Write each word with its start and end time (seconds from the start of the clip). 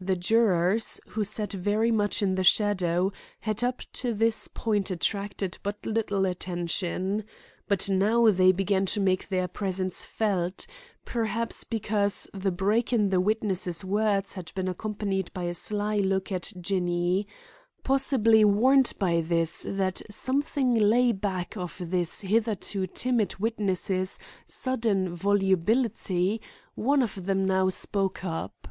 The 0.00 0.16
jurors, 0.16 1.00
who 1.10 1.22
sat 1.22 1.52
very 1.52 1.92
much 1.92 2.20
in 2.22 2.34
the 2.34 2.42
shadow, 2.42 3.12
had 3.38 3.62
up 3.62 3.82
to 3.92 4.12
this 4.12 4.48
point 4.48 4.90
attracted 4.90 5.58
but 5.62 5.86
little 5.86 6.26
attention. 6.26 7.22
But 7.68 7.88
now 7.88 8.28
they 8.32 8.50
began 8.50 8.86
to 8.86 9.00
make 9.00 9.28
their 9.28 9.46
presence 9.46 10.04
felt, 10.04 10.66
perhaps 11.04 11.62
because 11.62 12.26
the 12.34 12.50
break 12.50 12.92
in 12.92 13.10
the 13.10 13.20
witness' 13.20 13.84
words 13.84 14.34
had 14.34 14.50
been 14.56 14.66
accompanied 14.66 15.32
by 15.32 15.44
a 15.44 15.54
sly 15.54 15.98
look 15.98 16.32
at 16.32 16.52
Jinny. 16.60 17.28
Possibly 17.84 18.44
warned 18.44 18.94
by 18.98 19.20
this 19.20 19.64
that 19.70 20.02
something 20.10 20.74
lay 20.74 21.12
back 21.12 21.56
of 21.56 21.76
this 21.80 22.22
hitherto 22.22 22.88
timid 22.88 23.36
witness' 23.38 24.18
sudden 24.44 25.14
volubility, 25.14 26.40
one 26.74 27.02
of 27.04 27.26
them 27.26 27.44
now 27.46 27.68
spoke 27.68 28.24
up. 28.24 28.66